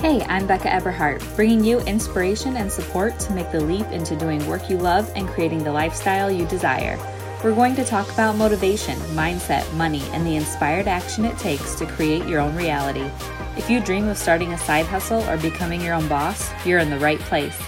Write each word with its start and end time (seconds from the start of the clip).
Hey, 0.00 0.22
I'm 0.22 0.46
Becca 0.46 0.72
Eberhardt, 0.72 1.22
bringing 1.36 1.62
you 1.62 1.80
inspiration 1.80 2.56
and 2.56 2.72
support 2.72 3.18
to 3.18 3.34
make 3.34 3.52
the 3.52 3.60
leap 3.60 3.86
into 3.88 4.16
doing 4.16 4.44
work 4.46 4.70
you 4.70 4.78
love 4.78 5.12
and 5.14 5.28
creating 5.28 5.62
the 5.62 5.72
lifestyle 5.72 6.30
you 6.30 6.46
desire. 6.46 6.98
We're 7.44 7.54
going 7.54 7.76
to 7.76 7.84
talk 7.84 8.10
about 8.10 8.36
motivation, 8.36 8.96
mindset, 9.14 9.70
money, 9.74 10.00
and 10.12 10.26
the 10.26 10.36
inspired 10.36 10.88
action 10.88 11.26
it 11.26 11.36
takes 11.36 11.74
to 11.74 11.84
create 11.84 12.26
your 12.26 12.40
own 12.40 12.56
reality. 12.56 13.10
If 13.58 13.68
you 13.68 13.78
dream 13.78 14.08
of 14.08 14.16
starting 14.16 14.54
a 14.54 14.58
side 14.58 14.86
hustle 14.86 15.22
or 15.28 15.36
becoming 15.36 15.82
your 15.82 15.92
own 15.92 16.08
boss, 16.08 16.48
you're 16.64 16.78
in 16.78 16.88
the 16.88 16.98
right 16.98 17.20
place. 17.20 17.60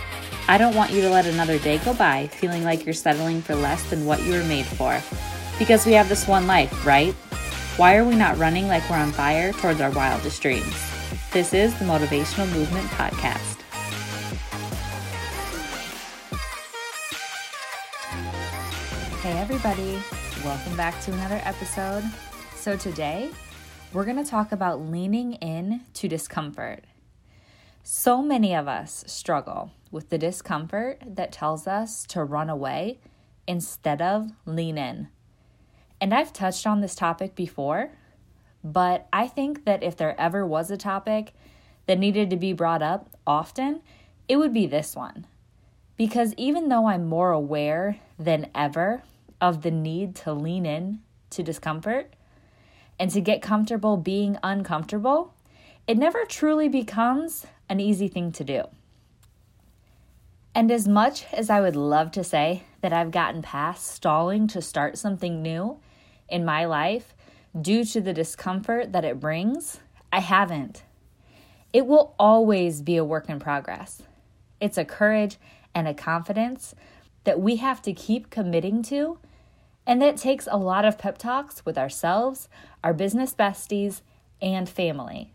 I 0.48 0.56
don't 0.56 0.74
want 0.74 0.90
you 0.90 1.02
to 1.02 1.10
let 1.10 1.26
another 1.26 1.58
day 1.58 1.76
go 1.84 1.92
by 1.92 2.28
feeling 2.28 2.64
like 2.64 2.86
you're 2.86 2.94
settling 2.94 3.42
for 3.42 3.54
less 3.54 3.90
than 3.90 4.06
what 4.06 4.22
you 4.22 4.32
were 4.32 4.44
made 4.44 4.64
for. 4.64 5.02
Because 5.58 5.84
we 5.84 5.92
have 5.92 6.08
this 6.08 6.26
one 6.26 6.46
life, 6.46 6.86
right? 6.86 7.12
Why 7.76 7.96
are 7.96 8.06
we 8.06 8.14
not 8.14 8.38
running 8.38 8.68
like 8.68 8.88
we're 8.88 8.96
on 8.96 9.12
fire 9.12 9.52
towards 9.52 9.82
our 9.82 9.90
wildest 9.90 10.40
dreams? 10.40 10.91
This 11.32 11.54
is 11.54 11.72
the 11.78 11.86
Motivational 11.86 12.46
Movement 12.52 12.86
Podcast. 12.88 13.62
Hey, 19.22 19.38
everybody, 19.38 19.98
welcome 20.44 20.76
back 20.76 21.00
to 21.04 21.12
another 21.14 21.40
episode. 21.42 22.04
So, 22.54 22.76
today 22.76 23.30
we're 23.94 24.04
going 24.04 24.22
to 24.22 24.30
talk 24.30 24.52
about 24.52 24.82
leaning 24.82 25.32
in 25.36 25.80
to 25.94 26.06
discomfort. 26.06 26.84
So 27.82 28.20
many 28.20 28.54
of 28.54 28.68
us 28.68 29.02
struggle 29.06 29.70
with 29.90 30.10
the 30.10 30.18
discomfort 30.18 31.00
that 31.06 31.32
tells 31.32 31.66
us 31.66 32.04
to 32.08 32.24
run 32.24 32.50
away 32.50 33.00
instead 33.46 34.02
of 34.02 34.32
lean 34.44 34.76
in. 34.76 35.08
And 35.98 36.12
I've 36.12 36.34
touched 36.34 36.66
on 36.66 36.82
this 36.82 36.94
topic 36.94 37.34
before, 37.34 37.92
but 38.64 39.08
I 39.12 39.26
think 39.26 39.64
that 39.64 39.82
if 39.82 39.96
there 39.96 40.18
ever 40.20 40.46
was 40.46 40.70
a 40.70 40.76
topic 40.76 41.32
that 41.86 41.98
needed 41.98 42.30
to 42.30 42.36
be 42.36 42.52
brought 42.52 42.82
up 42.82 43.10
often, 43.26 43.80
it 44.28 44.36
would 44.36 44.52
be 44.52 44.66
this 44.66 44.94
one. 44.94 45.26
Because 45.96 46.34
even 46.36 46.68
though 46.68 46.86
I'm 46.86 47.06
more 47.06 47.32
aware 47.32 47.98
than 48.18 48.50
ever 48.54 49.02
of 49.40 49.62
the 49.62 49.70
need 49.70 50.14
to 50.16 50.32
lean 50.32 50.64
in 50.64 51.00
to 51.30 51.42
discomfort 51.42 52.14
and 52.98 53.10
to 53.10 53.20
get 53.20 53.42
comfortable 53.42 53.96
being 53.96 54.38
uncomfortable, 54.42 55.34
it 55.86 55.98
never 55.98 56.24
truly 56.24 56.68
becomes 56.68 57.46
an 57.68 57.80
easy 57.80 58.06
thing 58.06 58.30
to 58.32 58.44
do. 58.44 58.64
And 60.54 60.70
as 60.70 60.86
much 60.86 61.24
as 61.32 61.50
I 61.50 61.60
would 61.60 61.76
love 61.76 62.12
to 62.12 62.22
say 62.22 62.64
that 62.82 62.92
I've 62.92 63.10
gotten 63.10 63.42
past 63.42 63.86
stalling 63.86 64.46
to 64.48 64.62
start 64.62 64.98
something 64.98 65.42
new 65.42 65.78
in 66.28 66.44
my 66.44 66.64
life, 66.64 67.14
due 67.60 67.84
to 67.84 68.00
the 68.00 68.12
discomfort 68.12 68.92
that 68.92 69.04
it 69.04 69.20
brings, 69.20 69.80
I 70.12 70.20
haven't. 70.20 70.82
It 71.72 71.86
will 71.86 72.14
always 72.18 72.82
be 72.82 72.96
a 72.96 73.04
work 73.04 73.28
in 73.28 73.40
progress. 73.40 74.02
It's 74.60 74.78
a 74.78 74.84
courage 74.84 75.38
and 75.74 75.88
a 75.88 75.94
confidence 75.94 76.74
that 77.24 77.40
we 77.40 77.56
have 77.56 77.82
to 77.82 77.92
keep 77.92 78.30
committing 78.30 78.82
to, 78.82 79.18
and 79.86 80.00
that 80.02 80.16
takes 80.16 80.48
a 80.50 80.58
lot 80.58 80.84
of 80.84 80.98
pep 80.98 81.18
talks 81.18 81.64
with 81.64 81.78
ourselves, 81.78 82.48
our 82.84 82.92
business 82.92 83.34
besties, 83.34 84.02
and 84.40 84.68
family. 84.68 85.32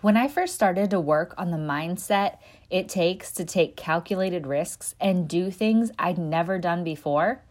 When 0.00 0.16
I 0.16 0.28
first 0.28 0.54
started 0.54 0.90
to 0.90 1.00
work 1.00 1.34
on 1.36 1.50
the 1.50 1.58
mindset 1.58 2.38
it 2.70 2.88
takes 2.88 3.32
to 3.32 3.44
take 3.44 3.76
calculated 3.76 4.46
risks 4.46 4.94
and 5.00 5.28
do 5.28 5.50
things 5.50 5.90
I'd 5.98 6.18
never 6.18 6.58
done 6.58 6.84
before, 6.84 7.42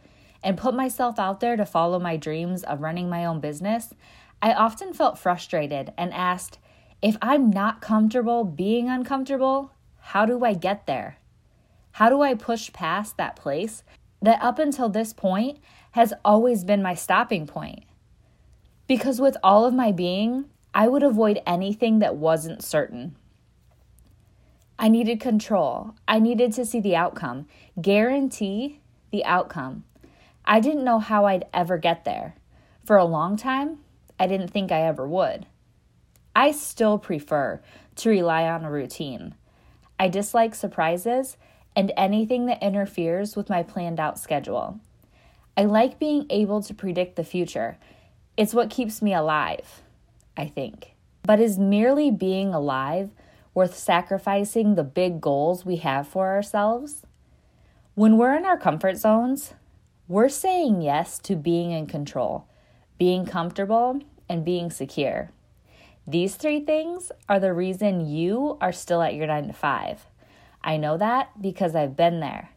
and 0.44 0.58
put 0.58 0.74
myself 0.74 1.20
out 1.20 1.40
there 1.40 1.56
to 1.56 1.66
follow 1.66 2.00
my 2.00 2.18
dreams 2.18 2.64
of 2.64 2.82
running 2.82 3.10
my 3.10 3.26
own 3.26 3.40
business, 3.40 3.94
I 4.42 4.54
often 4.54 4.94
felt 4.94 5.20
frustrated 5.20 5.94
and 5.98 6.14
asked, 6.14 6.60
if 7.02 7.18
I'm 7.22 7.50
not 7.50 7.82
comfortable 7.82 8.44
being 8.44 8.90
uncomfortable, 8.90 9.72
how 10.00 10.26
do 10.26 10.44
I 10.44 10.54
get 10.54 10.86
there? 10.86 11.18
How 11.94 12.10
do 12.10 12.22
I 12.22 12.34
push 12.34 12.72
past 12.72 13.18
that 13.18 13.36
place 13.36 13.84
that 14.22 14.42
up 14.42 14.60
until 14.60 14.90
this 14.90 15.14
point 15.14 15.60
has 15.92 16.14
always 16.24 16.64
been 16.64 16.82
my 16.82 16.96
stopping 16.96 17.46
point? 17.48 17.84
Because 18.88 19.20
with 19.20 19.38
all 19.44 19.66
of 19.66 19.74
my 19.74 19.92
being, 19.92 20.46
I 20.74 20.88
would 20.88 21.04
avoid 21.04 21.42
anything 21.46 22.00
that 22.00 22.16
wasn't 22.16 22.64
certain. 22.64 23.16
I 24.78 24.88
needed 24.88 25.20
control. 25.20 25.96
I 26.08 26.20
needed 26.20 26.54
to 26.54 26.66
see 26.66 26.80
the 26.80 26.96
outcome, 26.96 27.48
guarantee 27.82 28.80
the 29.12 29.26
outcome. 29.26 29.84
I 30.52 30.60
didn't 30.62 30.84
know 30.84 30.98
how 30.98 31.26
I'd 31.26 31.46
ever 31.54 31.78
get 31.78 32.06
there. 32.06 32.34
For 32.84 32.98
a 32.98 33.06
long 33.06 33.38
time, 33.38 33.82
I 34.20 34.26
didn't 34.26 34.48
think 34.48 34.72
I 34.72 34.82
ever 34.82 35.08
would. 35.08 35.46
I 36.36 36.54
still 36.54 36.98
prefer 36.98 37.62
to 37.98 38.10
rely 38.10 38.50
on 38.50 38.66
a 38.66 38.72
routine. 38.72 39.36
I 40.00 40.08
dislike 40.08 40.56
surprises 40.56 41.38
and 41.76 41.94
anything 41.96 42.48
that 42.48 42.64
interferes 42.64 43.36
with 43.36 43.48
my 43.48 43.62
planned 43.62 44.00
out 44.00 44.18
schedule. 44.18 44.80
I 45.56 45.66
like 45.66 46.00
being 46.00 46.26
able 46.32 46.64
to 46.64 46.74
predict 46.74 47.16
the 47.16 47.24
future. 47.24 47.78
It's 48.36 48.56
what 48.56 48.72
keeps 48.72 49.04
me 49.04 49.14
alive, 49.14 49.84
I 50.36 50.48
think. 50.48 50.96
But 51.22 51.40
is 51.40 51.60
merely 51.60 52.10
being 52.10 52.56
alive 52.56 53.12
worth 53.54 53.78
sacrificing 53.78 54.74
the 54.74 54.84
big 54.84 55.22
goals 55.22 55.64
we 55.64 55.76
have 55.76 56.08
for 56.08 56.30
ourselves? 56.30 57.06
When 57.94 58.18
we're 58.18 58.36
in 58.36 58.46
our 58.46 58.58
comfort 58.58 58.98
zones, 58.98 59.54
we're 60.10 60.28
saying 60.28 60.82
yes 60.82 61.20
to 61.20 61.36
being 61.36 61.70
in 61.70 61.86
control, 61.86 62.48
being 62.98 63.28
comfortable, 63.28 64.02
and 64.28 64.44
being 64.44 64.72
secure. 64.72 65.30
These 66.08 66.36
three 66.36 66.62
things 66.62 67.12
are 67.30 67.40
the 67.40 67.54
reason 67.54 68.10
you 68.10 68.58
are 68.60 68.72
still 68.72 69.04
at 69.04 69.14
your 69.14 69.28
nine 69.28 69.46
to 69.46 69.54
five. 69.54 70.08
I 70.64 70.78
know 70.78 70.98
that 70.98 71.40
because 71.40 71.76
I've 71.76 71.96
been 71.96 72.22
there. 72.22 72.50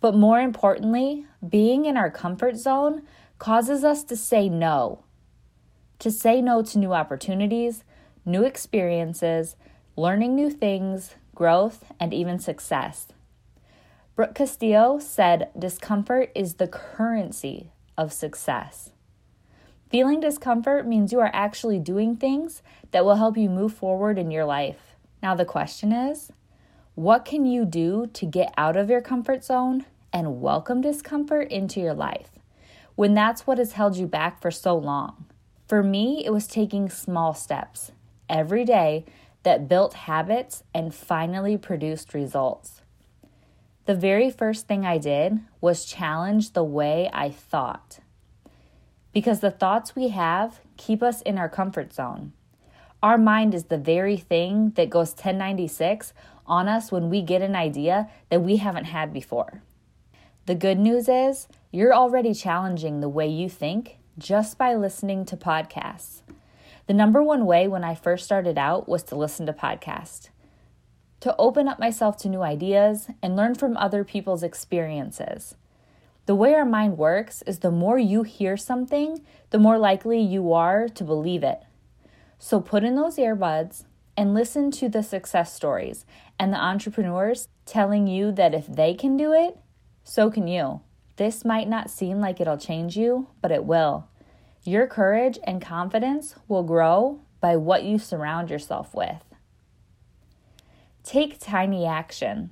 But 0.00 0.14
more 0.14 0.40
importantly, 0.40 1.26
being 1.46 1.84
in 1.84 1.98
our 1.98 2.10
comfort 2.10 2.56
zone 2.56 3.02
causes 3.38 3.84
us 3.84 4.02
to 4.04 4.16
say 4.16 4.48
no. 4.48 5.04
To 5.98 6.10
say 6.10 6.40
no 6.40 6.62
to 6.62 6.78
new 6.78 6.94
opportunities, 6.94 7.84
new 8.24 8.44
experiences, 8.44 9.56
learning 9.94 10.34
new 10.34 10.48
things, 10.48 11.16
growth, 11.34 11.84
and 12.00 12.14
even 12.14 12.38
success. 12.38 13.08
Brooke 14.14 14.34
Castillo 14.34 14.98
said 14.98 15.48
discomfort 15.58 16.30
is 16.34 16.54
the 16.54 16.68
currency 16.68 17.70
of 17.96 18.12
success. 18.12 18.90
Feeling 19.88 20.20
discomfort 20.20 20.86
means 20.86 21.12
you 21.12 21.20
are 21.20 21.30
actually 21.32 21.78
doing 21.78 22.16
things 22.16 22.62
that 22.90 23.06
will 23.06 23.14
help 23.14 23.38
you 23.38 23.48
move 23.48 23.72
forward 23.72 24.18
in 24.18 24.30
your 24.30 24.44
life. 24.44 24.96
Now, 25.22 25.34
the 25.34 25.46
question 25.46 25.92
is 25.92 26.30
what 26.94 27.24
can 27.24 27.46
you 27.46 27.64
do 27.64 28.06
to 28.12 28.26
get 28.26 28.52
out 28.58 28.76
of 28.76 28.90
your 28.90 29.00
comfort 29.00 29.44
zone 29.44 29.86
and 30.12 30.42
welcome 30.42 30.82
discomfort 30.82 31.50
into 31.50 31.80
your 31.80 31.94
life 31.94 32.32
when 32.96 33.14
that's 33.14 33.46
what 33.46 33.56
has 33.56 33.72
held 33.72 33.96
you 33.96 34.06
back 34.06 34.42
for 34.42 34.50
so 34.50 34.76
long? 34.76 35.24
For 35.66 35.82
me, 35.82 36.22
it 36.22 36.34
was 36.34 36.46
taking 36.46 36.90
small 36.90 37.32
steps 37.32 37.92
every 38.28 38.66
day 38.66 39.06
that 39.42 39.68
built 39.68 39.94
habits 39.94 40.64
and 40.74 40.94
finally 40.94 41.56
produced 41.56 42.12
results. 42.12 42.81
The 43.84 43.94
very 43.96 44.30
first 44.30 44.68
thing 44.68 44.86
I 44.86 44.98
did 44.98 45.40
was 45.60 45.84
challenge 45.84 46.52
the 46.52 46.62
way 46.62 47.10
I 47.12 47.30
thought. 47.30 47.98
Because 49.12 49.40
the 49.40 49.50
thoughts 49.50 49.96
we 49.96 50.08
have 50.08 50.60
keep 50.76 51.02
us 51.02 51.20
in 51.22 51.36
our 51.36 51.48
comfort 51.48 51.92
zone. 51.92 52.32
Our 53.02 53.18
mind 53.18 53.54
is 53.54 53.64
the 53.64 53.78
very 53.78 54.16
thing 54.16 54.70
that 54.76 54.88
goes 54.88 55.10
1096 55.10 56.14
on 56.46 56.68
us 56.68 56.92
when 56.92 57.10
we 57.10 57.22
get 57.22 57.42
an 57.42 57.56
idea 57.56 58.08
that 58.30 58.42
we 58.42 58.58
haven't 58.58 58.84
had 58.84 59.12
before. 59.12 59.62
The 60.46 60.54
good 60.54 60.78
news 60.78 61.08
is 61.08 61.48
you're 61.72 61.94
already 61.94 62.34
challenging 62.34 63.00
the 63.00 63.08
way 63.08 63.26
you 63.26 63.48
think 63.48 63.98
just 64.16 64.58
by 64.58 64.76
listening 64.76 65.24
to 65.26 65.36
podcasts. 65.36 66.22
The 66.86 66.94
number 66.94 67.20
one 67.20 67.46
way 67.46 67.66
when 67.66 67.82
I 67.82 67.96
first 67.96 68.24
started 68.24 68.58
out 68.58 68.88
was 68.88 69.02
to 69.04 69.16
listen 69.16 69.46
to 69.46 69.52
podcasts 69.52 70.28
to 71.22 71.36
open 71.38 71.68
up 71.68 71.78
myself 71.78 72.16
to 72.16 72.28
new 72.28 72.42
ideas 72.42 73.06
and 73.22 73.36
learn 73.36 73.54
from 73.54 73.76
other 73.76 74.02
people's 74.02 74.42
experiences. 74.42 75.54
The 76.26 76.34
way 76.34 76.52
our 76.52 76.64
mind 76.64 76.98
works 76.98 77.42
is 77.42 77.60
the 77.60 77.70
more 77.70 77.96
you 77.96 78.24
hear 78.24 78.56
something, 78.56 79.24
the 79.50 79.58
more 79.60 79.78
likely 79.78 80.20
you 80.20 80.52
are 80.52 80.88
to 80.88 81.04
believe 81.04 81.44
it. 81.44 81.62
So 82.40 82.60
put 82.60 82.82
in 82.82 82.96
those 82.96 83.18
earbuds 83.18 83.84
and 84.16 84.34
listen 84.34 84.72
to 84.72 84.88
the 84.88 85.04
success 85.04 85.54
stories 85.54 86.04
and 86.40 86.52
the 86.52 86.60
entrepreneurs 86.60 87.46
telling 87.66 88.08
you 88.08 88.32
that 88.32 88.52
if 88.52 88.66
they 88.66 88.92
can 88.92 89.16
do 89.16 89.32
it, 89.32 89.56
so 90.02 90.28
can 90.28 90.48
you. 90.48 90.80
This 91.18 91.44
might 91.44 91.68
not 91.68 91.88
seem 91.88 92.20
like 92.20 92.40
it'll 92.40 92.58
change 92.58 92.96
you, 92.96 93.28
but 93.40 93.52
it 93.52 93.64
will. 93.64 94.08
Your 94.64 94.88
courage 94.88 95.38
and 95.44 95.62
confidence 95.62 96.34
will 96.48 96.64
grow 96.64 97.20
by 97.40 97.56
what 97.56 97.84
you 97.84 98.00
surround 98.00 98.50
yourself 98.50 98.92
with. 98.92 99.31
Take 101.04 101.40
tiny 101.40 101.84
action. 101.84 102.50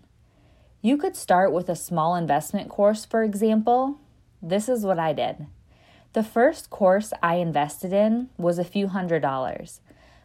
You 0.82 0.96
could 0.96 1.14
start 1.14 1.52
with 1.52 1.68
a 1.68 1.76
small 1.76 2.16
investment 2.16 2.68
course, 2.68 3.04
for 3.04 3.22
example. 3.22 3.98
This 4.42 4.68
is 4.68 4.84
what 4.84 4.98
I 4.98 5.12
did. 5.12 5.46
The 6.14 6.24
first 6.24 6.70
course 6.70 7.12
I 7.22 7.36
invested 7.36 7.92
in 7.92 8.28
was 8.36 8.58
a 8.58 8.64
few 8.64 8.88
hundred 8.88 9.22
dollars, 9.22 9.80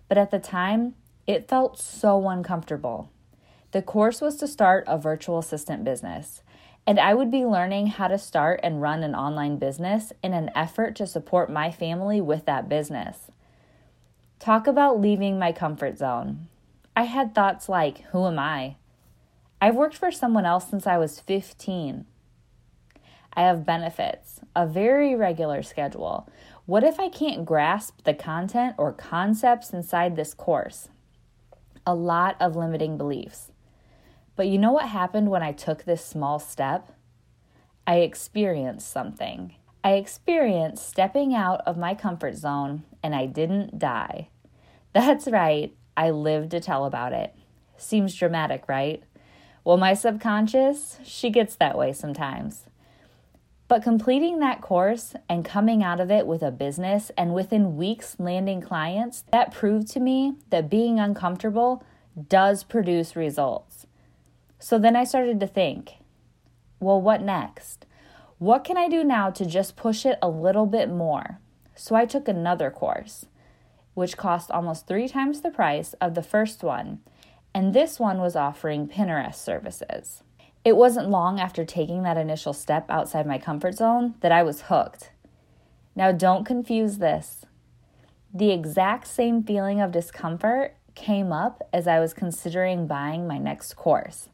but 0.08 0.18
at 0.18 0.32
the 0.32 0.40
time, 0.40 0.96
It 1.28 1.48
felt 1.48 1.80
so 1.80 2.30
uncomfortable. 2.30 3.10
The 3.72 3.82
course 3.82 4.22
was 4.22 4.38
to 4.38 4.48
start 4.48 4.84
a 4.88 4.98
virtual 4.98 5.40
assistant 5.40 5.84
business, 5.84 6.44
and 6.86 7.00
I 7.00 7.16
would 7.16 7.32
be 7.32 7.46
learning 7.46 7.88
how 7.88 8.08
to 8.08 8.20
start 8.20 8.60
and 8.62 8.82
run 8.82 9.04
an 9.04 9.16
online 9.16 9.58
business 9.58 10.14
in 10.22 10.34
an 10.34 10.52
effort 10.54 10.96
to 10.98 11.08
support 11.08 11.50
my 11.50 11.72
family 11.72 12.22
with 12.22 12.46
that 12.46 12.70
business. 12.70 13.32
Talk 14.38 14.68
about 14.68 15.02
leaving 15.02 15.40
my 15.40 15.52
comfort 15.52 15.98
zone. 15.98 16.48
I 16.96 17.04
had 17.04 17.36
thoughts 17.36 17.68
like, 17.68 18.02
Who 18.12 18.26
am 18.26 18.40
I? 18.40 18.78
I've 19.62 19.76
worked 19.76 19.98
for 19.98 20.12
someone 20.12 20.46
else 20.46 20.70
since 20.70 20.88
I 20.88 20.98
was 20.98 21.20
15. 21.20 22.06
I 23.34 23.42
have 23.42 23.66
benefits, 23.66 24.40
a 24.56 24.66
very 24.66 25.16
regular 25.16 25.62
schedule. 25.62 26.30
What 26.66 26.84
if 26.84 27.00
I 27.00 27.10
can't 27.10 27.46
grasp 27.46 28.04
the 28.04 28.14
content 28.14 28.76
or 28.78 28.94
concepts 28.94 29.72
inside 29.72 30.16
this 30.16 30.34
course? 30.34 30.90
A 31.86 31.94
lot 31.94 32.38
of 32.40 32.56
limiting 32.56 32.98
beliefs. 32.98 33.52
But 34.36 34.48
you 34.48 34.58
know 34.58 34.72
what 34.72 34.90
happened 34.90 35.30
when 35.30 35.44
I 35.44 35.52
took 35.52 35.84
this 35.84 36.04
small 36.04 36.40
step? 36.40 36.92
I 37.86 37.98
experienced 37.98 38.90
something. 38.90 39.56
I 39.84 39.94
experienced 39.94 40.90
stepping 40.90 41.36
out 41.36 41.62
of 41.68 41.78
my 41.78 41.94
comfort 41.94 42.36
zone 42.36 42.84
and 43.04 43.14
I 43.14 43.28
didn't 43.28 43.78
die. 43.78 44.30
That's 44.94 45.28
right, 45.28 45.76
I 45.98 46.10
live 46.10 46.50
to 46.50 46.60
tell 46.60 46.86
about 46.86 47.14
it. 47.14 47.34
Seems 47.78 48.16
dramatic, 48.16 48.68
right? 48.68 49.04
Well, 49.64 49.78
my 49.78 49.94
subconscious, 49.94 51.00
she 51.04 51.30
gets 51.30 51.56
that 51.56 51.78
way 51.78 51.94
sometimes. 51.94 52.66
But 53.68 53.82
completing 53.82 54.40
that 54.40 54.62
course 54.62 55.16
and 55.28 55.44
coming 55.44 55.84
out 55.84 56.00
of 56.00 56.12
it 56.12 56.28
with 56.28 56.44
a 56.44 56.52
business 56.52 57.12
and 57.18 57.34
within 57.34 57.78
weeks 57.78 58.16
landing 58.20 58.62
clients, 58.62 59.24
that 59.32 59.52
proved 59.52 59.88
to 59.92 60.00
me 60.00 60.36
that 60.52 60.70
being 60.70 61.00
uncomfortable 61.00 61.84
does 62.30 62.64
produce 62.64 63.16
results. 63.16 63.88
So 64.60 64.78
then 64.78 64.96
I 64.96 65.04
started 65.04 65.40
to 65.40 65.48
think, 65.48 65.94
well, 66.80 67.02
what 67.02 67.22
next? 67.22 67.86
What 68.38 68.64
can 68.64 68.78
I 68.78 68.88
do 68.88 69.04
now 69.04 69.32
to 69.32 69.46
just 69.46 69.76
push 69.76 70.06
it 70.06 70.20
a 70.22 70.30
little 70.30 70.66
bit 70.66 70.90
more? 70.90 71.40
So 71.74 71.96
I 71.96 72.06
took 72.06 72.28
another 72.28 72.70
course, 72.70 73.26
which 73.96 74.18
cost 74.18 74.52
almost 74.52 74.88
three 74.88 75.08
times 75.08 75.42
the 75.42 75.50
price 75.50 75.94
of 76.00 76.14
the 76.14 76.22
first 76.22 76.64
one, 76.64 77.00
and 77.54 77.74
this 77.74 78.00
one 78.00 78.20
was 78.20 78.36
offering 78.36 78.88
Pinterest 78.88 79.36
services. 79.36 80.22
It 80.64 80.76
wasn't 80.76 81.10
long 81.10 81.40
after 81.40 81.66
taking 81.66 82.04
that 82.04 82.18
initial 82.18 82.54
step 82.54 82.86
outside 82.90 83.26
my 83.26 83.40
comfort 83.40 83.76
zone 83.76 84.16
that 84.22 84.32
I 84.32 84.44
was 84.44 84.64
hooked. 84.64 85.12
Now, 85.96 86.12
don't 86.12 86.46
confuse 86.46 86.98
this. 86.98 87.46
The 88.34 88.52
exact 88.52 89.08
same 89.08 89.44
feeling 89.44 89.80
of 89.80 89.92
discomfort 89.92 90.76
came 90.94 91.32
up 91.32 91.62
as 91.72 91.88
I 91.88 92.00
was 92.00 92.14
considering 92.14 92.88
buying 92.88 93.28
my 93.28 93.38
next 93.38 93.76
course. 93.76 94.30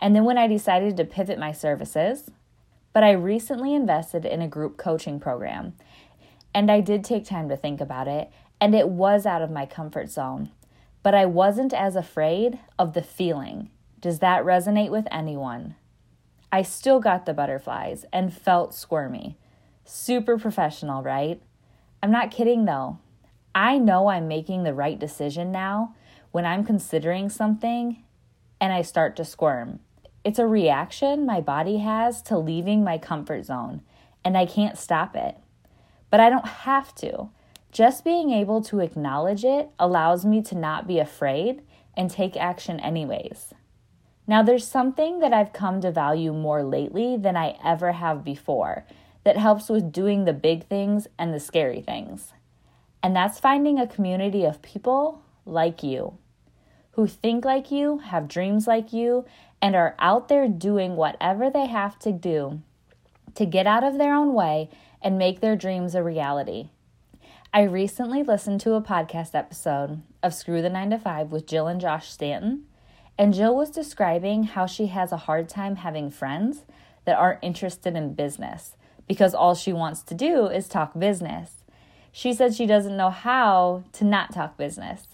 And 0.00 0.14
then 0.14 0.24
when 0.24 0.38
I 0.38 0.46
decided 0.46 0.96
to 0.96 1.04
pivot 1.04 1.38
my 1.38 1.52
services, 1.52 2.30
but 2.92 3.02
I 3.02 3.12
recently 3.12 3.74
invested 3.74 4.24
in 4.24 4.42
a 4.42 4.48
group 4.48 4.76
coaching 4.76 5.20
program. 5.20 5.74
And 6.54 6.70
I 6.70 6.80
did 6.80 7.04
take 7.04 7.24
time 7.24 7.48
to 7.48 7.56
think 7.56 7.80
about 7.80 8.08
it, 8.08 8.30
and 8.60 8.74
it 8.74 8.88
was 8.88 9.26
out 9.26 9.42
of 9.42 9.50
my 9.50 9.66
comfort 9.66 10.10
zone. 10.10 10.50
But 11.02 11.14
I 11.14 11.26
wasn't 11.26 11.72
as 11.72 11.96
afraid 11.96 12.58
of 12.78 12.92
the 12.92 13.02
feeling. 13.02 13.70
Does 14.00 14.18
that 14.18 14.44
resonate 14.44 14.90
with 14.90 15.06
anyone? 15.10 15.76
I 16.52 16.62
still 16.62 17.00
got 17.00 17.26
the 17.26 17.34
butterflies 17.34 18.04
and 18.12 18.34
felt 18.34 18.74
squirmy. 18.74 19.38
Super 19.84 20.38
professional, 20.38 21.02
right? 21.02 21.40
I'm 22.02 22.10
not 22.10 22.30
kidding 22.30 22.64
though. 22.64 22.98
I 23.54 23.78
know 23.78 24.08
I'm 24.08 24.28
making 24.28 24.62
the 24.62 24.74
right 24.74 24.98
decision 24.98 25.50
now 25.50 25.94
when 26.30 26.44
I'm 26.44 26.64
considering 26.64 27.28
something 27.28 28.02
and 28.60 28.72
I 28.72 28.82
start 28.82 29.16
to 29.16 29.24
squirm. 29.24 29.80
It's 30.22 30.38
a 30.38 30.46
reaction 30.46 31.24
my 31.24 31.40
body 31.40 31.78
has 31.78 32.20
to 32.22 32.38
leaving 32.38 32.84
my 32.84 32.98
comfort 32.98 33.46
zone, 33.46 33.80
and 34.22 34.36
I 34.36 34.44
can't 34.44 34.76
stop 34.76 35.16
it. 35.16 35.36
But 36.10 36.20
I 36.20 36.28
don't 36.28 36.46
have 36.46 36.94
to. 36.96 37.30
Just 37.72 38.04
being 38.04 38.30
able 38.30 38.60
to 38.62 38.80
acknowledge 38.80 39.44
it 39.44 39.70
allows 39.78 40.24
me 40.24 40.42
to 40.42 40.54
not 40.56 40.86
be 40.86 40.98
afraid 40.98 41.62
and 41.96 42.10
take 42.10 42.36
action 42.36 42.80
anyways. 42.80 43.54
Now, 44.26 44.42
there's 44.42 44.66
something 44.66 45.20
that 45.20 45.32
I've 45.32 45.52
come 45.52 45.80
to 45.80 45.90
value 45.90 46.32
more 46.32 46.62
lately 46.62 47.16
than 47.16 47.36
I 47.36 47.58
ever 47.64 47.92
have 47.92 48.24
before 48.24 48.84
that 49.24 49.36
helps 49.36 49.68
with 49.68 49.92
doing 49.92 50.24
the 50.24 50.32
big 50.32 50.66
things 50.66 51.06
and 51.18 51.34
the 51.34 51.40
scary 51.40 51.80
things. 51.80 52.32
And 53.02 53.14
that's 53.14 53.40
finding 53.40 53.78
a 53.78 53.86
community 53.86 54.44
of 54.44 54.62
people 54.62 55.22
like 55.44 55.82
you 55.82 56.18
who 56.92 57.06
think 57.06 57.44
like 57.44 57.70
you, 57.70 57.98
have 57.98 58.28
dreams 58.28 58.66
like 58.66 58.92
you, 58.92 59.24
and 59.62 59.74
are 59.74 59.94
out 59.98 60.28
there 60.28 60.48
doing 60.48 60.96
whatever 60.96 61.48
they 61.50 61.66
have 61.66 61.98
to 61.98 62.12
do 62.12 62.60
to 63.34 63.46
get 63.46 63.66
out 63.66 63.84
of 63.84 63.98
their 63.98 64.14
own 64.14 64.34
way 64.34 64.68
and 65.00 65.16
make 65.16 65.40
their 65.40 65.56
dreams 65.56 65.94
a 65.94 66.02
reality. 66.02 66.68
I 67.52 67.62
recently 67.62 68.22
listened 68.22 68.60
to 68.60 68.74
a 68.74 68.80
podcast 68.80 69.34
episode 69.34 70.02
of 70.22 70.32
Screw 70.32 70.62
the 70.62 70.70
9 70.70 70.90
to 70.90 70.98
5 71.00 71.32
with 71.32 71.48
Jill 71.48 71.66
and 71.66 71.80
Josh 71.80 72.08
Stanton, 72.08 72.66
and 73.18 73.34
Jill 73.34 73.56
was 73.56 73.70
describing 73.70 74.44
how 74.44 74.66
she 74.66 74.86
has 74.86 75.10
a 75.10 75.16
hard 75.16 75.48
time 75.48 75.74
having 75.74 76.12
friends 76.12 76.64
that 77.06 77.18
aren't 77.18 77.42
interested 77.42 77.96
in 77.96 78.14
business 78.14 78.76
because 79.08 79.34
all 79.34 79.56
she 79.56 79.72
wants 79.72 80.04
to 80.04 80.14
do 80.14 80.46
is 80.46 80.68
talk 80.68 80.96
business. 80.96 81.64
She 82.12 82.32
said 82.32 82.54
she 82.54 82.66
doesn't 82.66 82.96
know 82.96 83.10
how 83.10 83.82
to 83.94 84.04
not 84.04 84.32
talk 84.32 84.56
business. 84.56 85.08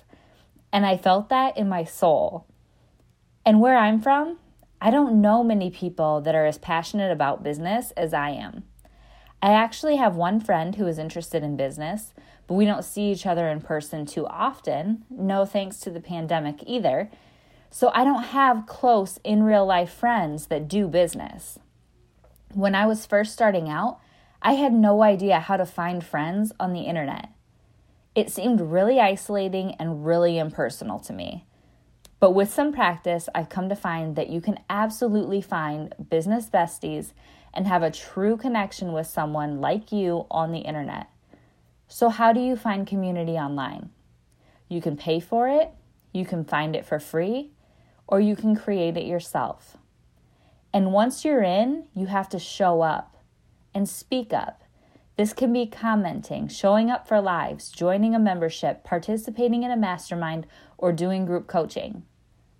And 0.70 0.84
I 0.84 0.98
felt 0.98 1.30
that 1.30 1.56
in 1.56 1.70
my 1.70 1.84
soul. 1.84 2.46
And 3.46 3.62
where 3.62 3.78
I'm 3.78 3.98
from, 3.98 4.36
I 4.78 4.90
don't 4.90 5.22
know 5.22 5.42
many 5.42 5.70
people 5.70 6.20
that 6.20 6.34
are 6.34 6.44
as 6.44 6.58
passionate 6.58 7.10
about 7.10 7.42
business 7.42 7.92
as 7.92 8.12
I 8.12 8.28
am. 8.32 8.64
I 9.46 9.52
actually 9.52 9.94
have 9.94 10.16
one 10.16 10.40
friend 10.40 10.74
who 10.74 10.88
is 10.88 10.98
interested 10.98 11.44
in 11.44 11.56
business, 11.56 12.12
but 12.48 12.54
we 12.54 12.64
don't 12.64 12.84
see 12.84 13.12
each 13.12 13.26
other 13.26 13.48
in 13.48 13.60
person 13.60 14.04
too 14.04 14.26
often, 14.26 15.04
no 15.08 15.44
thanks 15.44 15.78
to 15.82 15.90
the 15.90 16.00
pandemic 16.00 16.64
either. 16.66 17.12
So 17.70 17.92
I 17.94 18.02
don't 18.02 18.24
have 18.24 18.66
close 18.66 19.20
in 19.22 19.44
real 19.44 19.64
life 19.64 19.92
friends 19.92 20.48
that 20.48 20.66
do 20.66 20.88
business. 20.88 21.60
When 22.54 22.74
I 22.74 22.86
was 22.86 23.06
first 23.06 23.32
starting 23.32 23.68
out, 23.68 24.00
I 24.42 24.54
had 24.54 24.72
no 24.72 25.04
idea 25.04 25.38
how 25.38 25.56
to 25.56 25.64
find 25.64 26.04
friends 26.04 26.50
on 26.58 26.72
the 26.72 26.82
internet. 26.82 27.28
It 28.16 28.32
seemed 28.32 28.60
really 28.60 28.98
isolating 28.98 29.76
and 29.78 30.04
really 30.04 30.38
impersonal 30.38 30.98
to 30.98 31.12
me. 31.12 31.44
But 32.18 32.32
with 32.32 32.52
some 32.52 32.72
practice, 32.72 33.28
I've 33.32 33.48
come 33.48 33.68
to 33.68 33.76
find 33.76 34.16
that 34.16 34.28
you 34.28 34.40
can 34.40 34.58
absolutely 34.68 35.40
find 35.40 35.94
business 36.10 36.50
besties 36.50 37.12
and 37.56 37.66
have 37.66 37.82
a 37.82 37.90
true 37.90 38.36
connection 38.36 38.92
with 38.92 39.06
someone 39.06 39.60
like 39.60 39.90
you 39.90 40.26
on 40.30 40.52
the 40.52 40.60
internet. 40.60 41.08
So, 41.88 42.10
how 42.10 42.32
do 42.32 42.40
you 42.40 42.54
find 42.54 42.86
community 42.86 43.32
online? 43.32 43.90
You 44.68 44.82
can 44.82 44.96
pay 44.96 45.20
for 45.20 45.48
it, 45.48 45.70
you 46.12 46.26
can 46.26 46.44
find 46.44 46.76
it 46.76 46.84
for 46.84 47.00
free, 47.00 47.52
or 48.06 48.20
you 48.20 48.36
can 48.36 48.54
create 48.54 48.98
it 48.98 49.06
yourself. 49.06 49.78
And 50.72 50.92
once 50.92 51.24
you're 51.24 51.42
in, 51.42 51.84
you 51.94 52.06
have 52.06 52.28
to 52.28 52.38
show 52.38 52.82
up 52.82 53.16
and 53.72 53.88
speak 53.88 54.34
up. 54.34 54.62
This 55.16 55.32
can 55.32 55.50
be 55.52 55.66
commenting, 55.66 56.48
showing 56.48 56.90
up 56.90 57.08
for 57.08 57.22
lives, 57.22 57.70
joining 57.70 58.14
a 58.14 58.18
membership, 58.18 58.84
participating 58.84 59.62
in 59.62 59.70
a 59.70 59.76
mastermind, 59.76 60.46
or 60.76 60.92
doing 60.92 61.24
group 61.24 61.46
coaching. 61.46 62.02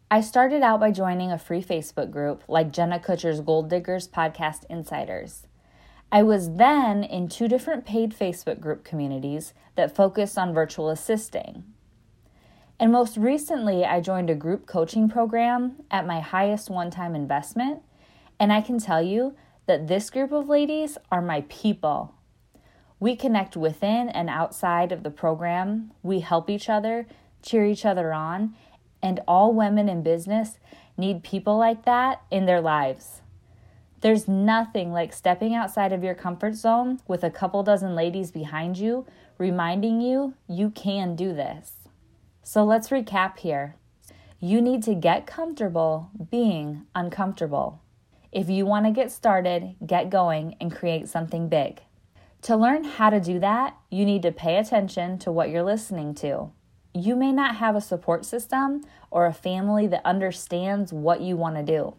I 0.09 0.21
started 0.21 0.63
out 0.63 0.79
by 0.79 0.93
joining 0.93 1.33
a 1.33 1.39
free 1.39 1.61
Facebook 1.61 2.13
group 2.13 2.45
like 2.47 2.73
Jenna 2.73 3.01
Kutcher's 3.01 3.41
Goal 3.41 3.65
Diggers 3.65 4.07
Podcast 4.07 4.65
Insiders. 4.71 5.49
I 6.13 6.23
was 6.23 6.55
then 6.55 7.03
in 7.03 7.27
two 7.27 7.49
different 7.49 7.85
paid 7.85 8.17
Facebook 8.17 8.61
group 8.61 8.85
communities 8.85 9.53
that 9.75 9.97
focused 9.97 10.39
on 10.39 10.55
virtual 10.55 10.91
assisting. 10.91 11.65
And 12.79 12.93
most 12.93 13.17
recently, 13.17 13.85
I 13.85 14.01
joined 14.01 14.31
a 14.31 14.37
group 14.37 14.65
coaching 14.65 15.09
program 15.09 15.83
at 15.91 16.07
my 16.07 16.21
highest 16.21 16.71
one 16.71 16.93
time 16.93 17.17
investment. 17.17 17.83
And 18.39 18.53
I 18.53 18.61
can 18.61 18.79
tell 18.79 19.03
you 19.03 19.35
that 19.67 19.89
this 19.89 20.09
group 20.09 20.31
of 20.31 20.49
ladies 20.49 20.97
are 21.11 21.21
my 21.21 21.41
people. 21.49 22.15
We 23.01 23.17
connect 23.17 23.57
within 23.57 24.09
and 24.11 24.31
outside 24.31 24.93
of 24.93 25.03
the 25.03 25.11
program. 25.11 25.91
We 26.05 26.21
help 26.21 26.49
each 26.49 26.69
other, 26.69 27.09
cheer 27.43 27.67
each 27.67 27.85
other 27.85 28.13
on, 28.13 28.55
and 29.07 29.21
all 29.29 29.55
women 29.55 29.89
in 29.89 30.03
business 30.03 30.59
need 30.97 31.23
people 31.23 31.57
like 31.57 31.85
that 31.85 32.23
in 32.29 32.45
their 32.45 32.61
lives. 32.61 33.23
There's 34.01 34.27
nothing 34.27 34.93
like 34.93 35.13
stepping 35.13 35.55
outside 35.55 35.93
of 35.93 36.03
your 36.03 36.17
comfort 36.17 36.55
zone 36.55 37.01
with 37.07 37.23
a 37.23 37.31
couple 37.31 37.63
dozen 37.63 37.95
ladies 37.95 38.33
behind 38.33 38.77
you, 38.77 39.07
reminding 39.39 40.01
you 40.01 40.35
you 40.49 40.71
can 40.71 41.15
do 41.15 41.33
this. 41.33 41.73
So 42.43 42.65
let's 42.65 42.89
recap 42.89 43.39
here. 43.39 43.77
You 44.41 44.61
need 44.61 44.83
to 44.83 44.95
get 44.95 45.27
comfortable 45.27 46.11
being 46.31 46.83
uncomfortable. 46.95 47.81
If 48.33 48.51
you 48.51 48.67
want 48.67 48.87
to 48.87 48.91
get 48.91 49.13
started, 49.13 49.77
get 49.87 50.11
going, 50.11 50.57
and 50.61 50.75
create 50.75 51.09
something 51.09 51.49
big. 51.49 51.81
To 52.43 52.57
learn 52.57 52.83
how 52.83 53.11
to 53.11 53.21
do 53.21 53.39
that, 53.39 53.77
you 53.89 54.05
need 54.05 54.23
to 54.23 54.33
pay 54.33 54.57
attention 54.59 55.19
to 55.21 55.33
what 55.33 55.49
you're 55.49 55.63
listening 55.63 56.15
to. 56.17 56.51
You 56.97 57.15
may 57.15 57.33
not 57.33 57.57
have 57.57 57.77
a 57.77 57.81
support 57.81 58.25
system 58.25 58.83
or 59.11 59.27
a 59.27 59.33
family 59.33 59.87
that 59.87 60.05
understands 60.05 60.93
what 60.93 61.21
you 61.21 61.37
want 61.37 61.57
to 61.57 61.63
do. 61.63 61.95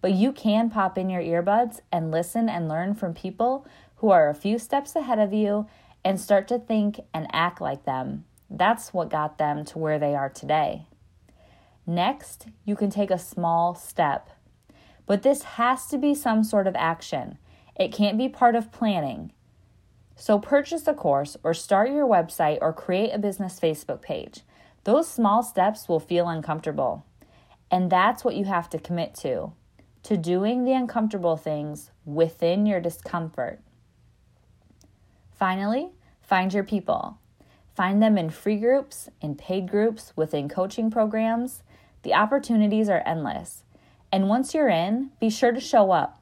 But 0.00 0.12
you 0.12 0.32
can 0.32 0.70
pop 0.70 0.96
in 0.96 1.10
your 1.10 1.22
earbuds 1.22 1.80
and 1.90 2.10
listen 2.10 2.48
and 2.48 2.68
learn 2.68 2.94
from 2.94 3.14
people 3.14 3.66
who 3.96 4.10
are 4.10 4.28
a 4.28 4.34
few 4.34 4.58
steps 4.58 4.94
ahead 4.94 5.18
of 5.18 5.32
you 5.32 5.66
and 6.04 6.20
start 6.20 6.48
to 6.48 6.58
think 6.58 7.00
and 7.12 7.26
act 7.32 7.60
like 7.60 7.84
them. 7.84 8.24
That's 8.48 8.94
what 8.94 9.10
got 9.10 9.38
them 9.38 9.64
to 9.66 9.78
where 9.78 9.98
they 9.98 10.14
are 10.14 10.30
today. 10.30 10.86
Next, 11.86 12.46
you 12.64 12.76
can 12.76 12.90
take 12.90 13.10
a 13.10 13.18
small 13.18 13.74
step. 13.74 14.30
But 15.06 15.22
this 15.22 15.42
has 15.42 15.86
to 15.86 15.98
be 15.98 16.14
some 16.14 16.44
sort 16.44 16.66
of 16.66 16.76
action. 16.76 17.38
It 17.78 17.92
can't 17.92 18.18
be 18.18 18.28
part 18.28 18.54
of 18.54 18.72
planning. 18.72 19.32
So, 20.20 20.40
purchase 20.40 20.88
a 20.88 20.94
course 20.94 21.36
or 21.44 21.54
start 21.54 21.90
your 21.90 22.04
website 22.04 22.58
or 22.60 22.72
create 22.72 23.10
a 23.10 23.18
business 23.18 23.60
Facebook 23.60 24.02
page. 24.02 24.40
Those 24.82 25.08
small 25.08 25.44
steps 25.44 25.88
will 25.88 26.00
feel 26.00 26.28
uncomfortable. 26.28 27.06
And 27.70 27.88
that's 27.88 28.24
what 28.24 28.34
you 28.34 28.44
have 28.46 28.68
to 28.70 28.78
commit 28.78 29.14
to 29.16 29.52
to 30.02 30.16
doing 30.16 30.64
the 30.64 30.72
uncomfortable 30.72 31.36
things 31.36 31.90
within 32.04 32.66
your 32.66 32.80
discomfort. 32.80 33.60
Finally, 35.32 35.90
find 36.22 36.52
your 36.52 36.64
people. 36.64 37.18
Find 37.76 38.02
them 38.02 38.18
in 38.18 38.30
free 38.30 38.56
groups, 38.56 39.08
in 39.20 39.36
paid 39.36 39.70
groups, 39.70 40.12
within 40.16 40.48
coaching 40.48 40.90
programs. 40.90 41.62
The 42.02 42.14
opportunities 42.14 42.88
are 42.88 43.02
endless. 43.06 43.62
And 44.10 44.28
once 44.28 44.54
you're 44.54 44.68
in, 44.68 45.10
be 45.20 45.30
sure 45.30 45.52
to 45.52 45.60
show 45.60 45.92
up. 45.92 46.20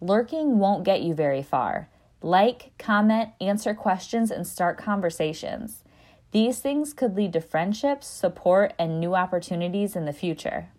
Lurking 0.00 0.58
won't 0.58 0.84
get 0.84 1.00
you 1.00 1.14
very 1.14 1.42
far. 1.42 1.88
Like, 2.24 2.72
comment, 2.78 3.32
answer 3.38 3.74
questions, 3.74 4.30
and 4.30 4.46
start 4.46 4.78
conversations. 4.78 5.84
These 6.30 6.58
things 6.58 6.94
could 6.94 7.14
lead 7.16 7.34
to 7.34 7.40
friendships, 7.42 8.06
support, 8.06 8.72
and 8.78 8.98
new 8.98 9.14
opportunities 9.14 9.94
in 9.94 10.06
the 10.06 10.12
future. 10.14 10.70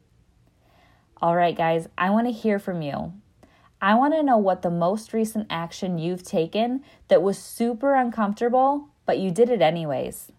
All 1.21 1.35
right, 1.35 1.55
guys, 1.55 1.87
I 1.99 2.09
want 2.09 2.25
to 2.25 2.33
hear 2.33 2.57
from 2.57 2.81
you. 2.81 3.13
I 3.79 3.93
want 3.93 4.15
to 4.15 4.23
know 4.23 4.39
what 4.39 4.63
the 4.63 4.71
most 4.71 5.13
recent 5.13 5.45
action 5.51 5.99
you've 5.99 6.23
taken 6.23 6.83
that 7.09 7.21
was 7.21 7.37
super 7.37 7.93
uncomfortable, 7.93 8.89
but 9.05 9.19
you 9.19 9.29
did 9.29 9.51
it 9.51 9.61
anyways. 9.61 10.31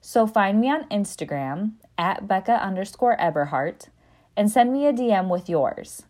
So 0.00 0.28
find 0.28 0.60
me 0.60 0.70
on 0.70 0.88
Instagram 0.90 1.72
at 1.98 2.28
Becca 2.28 2.52
underscore 2.52 3.16
Eberhart 3.16 3.88
and 4.36 4.48
send 4.48 4.72
me 4.72 4.86
a 4.86 4.92
DM 4.92 5.28
with 5.28 5.48
yours. 5.48 6.04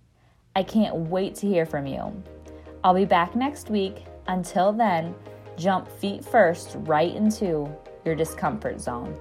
I 0.55 0.63
can't 0.63 1.09
wait 1.09 1.37
to 1.37 1.47
hear 1.47 1.65
from 1.65 1.87
you. 1.87 2.23
I'll 2.85 2.93
be 2.93 3.07
back 3.07 3.35
next 3.35 3.71
week. 3.71 4.05
Until 4.27 4.73
then, 4.73 5.15
jump 5.57 5.89
feet 5.89 6.25
first 6.25 6.77
right 6.81 7.15
into 7.15 7.69
your 8.05 8.15
discomfort 8.15 8.81
zone. 8.81 9.17